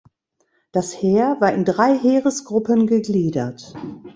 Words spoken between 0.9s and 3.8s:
Heer war in drei Heeresgruppen gegliedert.